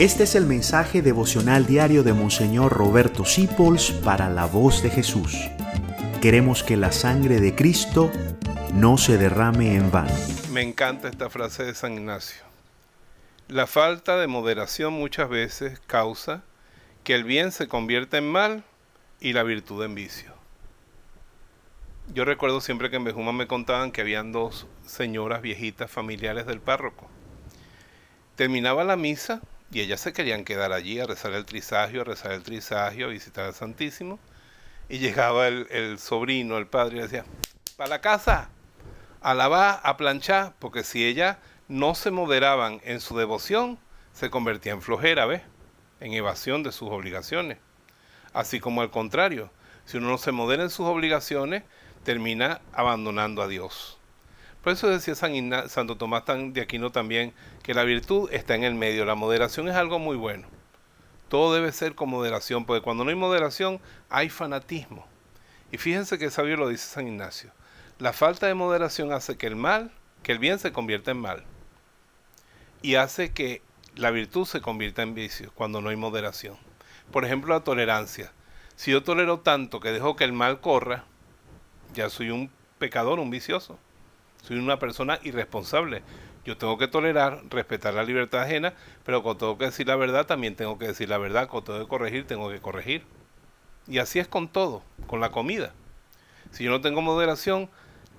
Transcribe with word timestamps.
Este 0.00 0.22
es 0.22 0.34
el 0.34 0.46
mensaje 0.46 1.02
devocional 1.02 1.66
diario 1.66 2.02
de 2.02 2.14
Monseñor 2.14 2.72
Roberto 2.72 3.26
Sipols 3.26 3.90
para 3.90 4.30
la 4.30 4.46
voz 4.46 4.82
de 4.82 4.88
Jesús. 4.88 5.36
Queremos 6.22 6.62
que 6.62 6.78
la 6.78 6.90
sangre 6.90 7.38
de 7.38 7.54
Cristo 7.54 8.10
no 8.72 8.96
se 8.96 9.18
derrame 9.18 9.74
en 9.76 9.90
vano. 9.90 10.14
Me 10.52 10.62
encanta 10.62 11.08
esta 11.08 11.28
frase 11.28 11.64
de 11.64 11.74
San 11.74 11.98
Ignacio. 11.98 12.42
La 13.48 13.66
falta 13.66 14.16
de 14.16 14.26
moderación 14.26 14.94
muchas 14.94 15.28
veces 15.28 15.78
causa 15.86 16.44
que 17.04 17.14
el 17.14 17.24
bien 17.24 17.52
se 17.52 17.68
convierta 17.68 18.16
en 18.16 18.32
mal 18.32 18.64
y 19.20 19.34
la 19.34 19.42
virtud 19.42 19.84
en 19.84 19.94
vicio. 19.94 20.32
Yo 22.14 22.24
recuerdo 22.24 22.62
siempre 22.62 22.88
que 22.88 22.96
en 22.96 23.04
Bejuma 23.04 23.32
me 23.32 23.46
contaban 23.46 23.92
que 23.92 24.00
habían 24.00 24.32
dos 24.32 24.66
señoras 24.86 25.42
viejitas 25.42 25.90
familiares 25.90 26.46
del 26.46 26.62
párroco. 26.62 27.06
Terminaba 28.36 28.82
la 28.82 28.96
misa 28.96 29.42
y 29.72 29.80
ellas 29.80 30.00
se 30.00 30.12
querían 30.12 30.44
quedar 30.44 30.72
allí 30.72 30.98
a 30.98 31.06
rezar 31.06 31.32
el 31.32 31.44
trisagio, 31.44 32.00
a 32.00 32.04
rezar 32.04 32.32
el 32.32 32.42
trisagio, 32.42 33.06
a 33.06 33.10
visitar 33.10 33.44
al 33.44 33.54
Santísimo. 33.54 34.18
Y 34.88 34.98
llegaba 34.98 35.46
el, 35.46 35.98
sobrino, 36.00 36.58
el 36.58 36.66
padre, 36.66 36.98
y 36.98 37.00
decía, 37.02 37.24
para 37.76 37.90
la 37.90 38.00
casa, 38.00 38.50
a 39.20 39.78
a 39.82 39.96
planchar, 39.96 40.54
porque 40.58 40.82
si 40.82 41.06
ellas 41.06 41.36
no 41.68 41.94
se 41.94 42.10
moderaban 42.10 42.80
en 42.82 43.00
su 43.00 43.16
devoción, 43.16 43.78
se 44.12 44.30
convertía 44.30 44.72
en 44.72 44.82
flojera, 44.82 45.26
¿ves? 45.26 45.42
En 46.00 46.12
evasión 46.14 46.64
de 46.64 46.72
sus 46.72 46.90
obligaciones. 46.90 47.58
Así 48.32 48.58
como 48.58 48.80
al 48.80 48.90
contrario, 48.90 49.50
si 49.84 49.98
uno 49.98 50.08
no 50.08 50.18
se 50.18 50.32
modera 50.32 50.64
en 50.64 50.70
sus 50.70 50.86
obligaciones, 50.86 51.62
termina 52.02 52.60
abandonando 52.72 53.42
a 53.42 53.46
Dios. 53.48 53.99
Por 54.62 54.74
eso 54.74 54.88
decía 54.88 55.14
San 55.14 55.32
Santo 55.68 55.96
Tomás 55.96 56.24
de 56.26 56.60
Aquino 56.60 56.90
también 56.92 57.32
que 57.62 57.72
la 57.72 57.84
virtud 57.84 58.28
está 58.30 58.54
en 58.54 58.64
el 58.64 58.74
medio, 58.74 59.06
la 59.06 59.14
moderación 59.14 59.68
es 59.68 59.74
algo 59.74 59.98
muy 59.98 60.16
bueno. 60.16 60.46
Todo 61.28 61.54
debe 61.54 61.72
ser 61.72 61.94
con 61.94 62.10
moderación, 62.10 62.66
porque 62.66 62.82
cuando 62.82 63.04
no 63.04 63.10
hay 63.10 63.16
moderación 63.16 63.80
hay 64.10 64.28
fanatismo. 64.28 65.06
Y 65.72 65.78
fíjense 65.78 66.18
que 66.18 66.30
sabio 66.30 66.56
lo 66.56 66.68
dice 66.68 66.86
San 66.86 67.06
Ignacio. 67.06 67.52
La 67.98 68.12
falta 68.12 68.46
de 68.48 68.54
moderación 68.54 69.12
hace 69.12 69.38
que 69.38 69.46
el 69.46 69.56
mal, 69.56 69.92
que 70.22 70.32
el 70.32 70.38
bien 70.38 70.58
se 70.58 70.72
convierta 70.72 71.12
en 71.12 71.18
mal. 71.18 71.44
Y 72.82 72.96
hace 72.96 73.32
que 73.32 73.62
la 73.94 74.10
virtud 74.10 74.44
se 74.44 74.60
convierta 74.60 75.02
en 75.02 75.14
vicio 75.14 75.52
cuando 75.54 75.80
no 75.80 75.90
hay 75.90 75.96
moderación. 75.96 76.56
Por 77.12 77.24
ejemplo, 77.24 77.54
la 77.54 77.64
tolerancia. 77.64 78.32
Si 78.76 78.90
yo 78.90 79.02
tolero 79.02 79.40
tanto 79.40 79.80
que 79.80 79.92
dejo 79.92 80.16
que 80.16 80.24
el 80.24 80.32
mal 80.32 80.60
corra, 80.60 81.04
ya 81.94 82.10
soy 82.10 82.30
un 82.30 82.50
pecador, 82.78 83.20
un 83.20 83.30
vicioso. 83.30 83.78
Soy 84.42 84.58
una 84.58 84.78
persona 84.78 85.18
irresponsable. 85.22 86.02
Yo 86.44 86.56
tengo 86.56 86.78
que 86.78 86.88
tolerar, 86.88 87.42
respetar 87.50 87.94
la 87.94 88.02
libertad 88.02 88.42
ajena, 88.42 88.72
pero 89.04 89.22
cuando 89.22 89.38
tengo 89.38 89.58
que 89.58 89.66
decir 89.66 89.86
la 89.86 89.96
verdad, 89.96 90.26
también 90.26 90.56
tengo 90.56 90.78
que 90.78 90.86
decir 90.86 91.08
la 91.08 91.18
verdad. 91.18 91.48
Cuando 91.48 91.72
tengo 91.72 91.84
que 91.84 91.88
corregir, 91.88 92.26
tengo 92.26 92.50
que 92.50 92.60
corregir. 92.60 93.04
Y 93.86 93.98
así 93.98 94.18
es 94.18 94.28
con 94.28 94.48
todo, 94.48 94.82
con 95.06 95.20
la 95.20 95.30
comida. 95.30 95.72
Si 96.50 96.64
yo 96.64 96.70
no 96.70 96.80
tengo 96.80 97.02
moderación, 97.02 97.68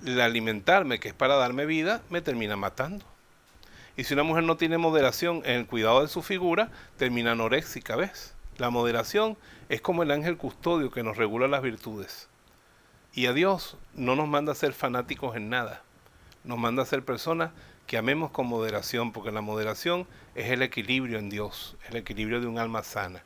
el 0.04 0.20
alimentarme, 0.20 1.00
que 1.00 1.08
es 1.08 1.14
para 1.14 1.36
darme 1.36 1.66
vida, 1.66 2.02
me 2.10 2.20
termina 2.22 2.56
matando. 2.56 3.04
Y 3.96 4.04
si 4.04 4.14
una 4.14 4.22
mujer 4.22 4.44
no 4.44 4.56
tiene 4.56 4.78
moderación 4.78 5.42
en 5.44 5.56
el 5.60 5.66
cuidado 5.66 6.02
de 6.02 6.08
su 6.08 6.22
figura, 6.22 6.70
termina 6.96 7.32
anoréxica, 7.32 7.96
¿ves? 7.96 8.34
La 8.56 8.70
moderación 8.70 9.36
es 9.68 9.80
como 9.80 10.02
el 10.02 10.10
ángel 10.10 10.36
custodio 10.36 10.90
que 10.90 11.02
nos 11.02 11.16
regula 11.16 11.48
las 11.48 11.62
virtudes. 11.62 12.28
Y 13.12 13.26
a 13.26 13.32
Dios 13.32 13.76
no 13.94 14.16
nos 14.16 14.28
manda 14.28 14.52
a 14.52 14.54
ser 14.56 14.72
fanáticos 14.72 15.36
en 15.36 15.50
nada 15.50 15.82
nos 16.44 16.58
manda 16.58 16.82
a 16.82 16.86
ser 16.86 17.04
personas 17.04 17.50
que 17.86 17.98
amemos 17.98 18.30
con 18.30 18.46
moderación, 18.46 19.12
porque 19.12 19.32
la 19.32 19.40
moderación 19.40 20.06
es 20.34 20.50
el 20.50 20.62
equilibrio 20.62 21.18
en 21.18 21.30
Dios, 21.30 21.76
el 21.88 21.96
equilibrio 21.96 22.40
de 22.40 22.46
un 22.46 22.58
alma 22.58 22.82
sana. 22.82 23.22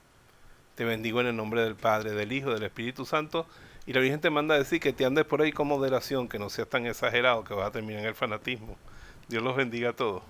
Te 0.75 0.84
bendigo 0.84 1.20
en 1.20 1.27
el 1.28 1.37
nombre 1.37 1.62
del 1.62 1.75
Padre, 1.75 2.12
del 2.12 2.33
Hijo, 2.33 2.50
del 2.50 2.64
Espíritu 2.64 3.06
Santo. 3.06 3.47
Y 3.87 3.92
la 3.92 4.00
Virgen 4.00 4.21
te 4.21 4.31
manda 4.31 4.56
a 4.56 4.59
decir 4.59 4.81
que 4.81 4.93
te 4.93 5.06
andes 5.06 5.25
por 5.25 5.41
ahí 5.41 5.53
con 5.53 5.69
moderación, 5.69 6.28
que 6.28 6.38
no 6.38 6.50
seas 6.50 6.69
tan 6.69 6.87
exagerado 6.87 7.44
que 7.44 7.54
vas 7.54 7.69
a 7.69 7.71
terminar 7.71 8.03
en 8.03 8.09
el 8.09 8.15
fanatismo. 8.15 8.77
Dios 9.28 9.43
los 9.43 9.56
bendiga 9.56 9.88
a 9.91 9.93
todos. 9.94 10.22